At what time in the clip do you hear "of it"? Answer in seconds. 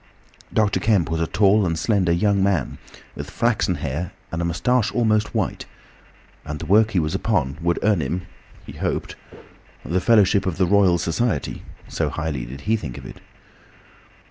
12.97-13.17